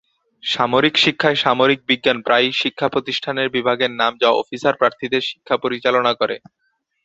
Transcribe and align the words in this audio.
সামরিক 0.43 0.95
শিক্ষায়, 0.97 1.37
সামরিক 1.43 1.79
বিজ্ঞান 1.89 2.17
প্রায়ই 2.21 2.53
শিক্ষা 2.61 2.87
প্রতিষ্ঠানের 2.89 3.47
বিভাগের 3.49 3.91
নাম 4.01 4.11
যা 4.21 4.29
অফিসার 4.41 4.75
প্রার্থীদের 4.79 5.23
শিক্ষা 5.29 5.55
পরিচালনা 5.57 6.11
করে। 6.21 6.35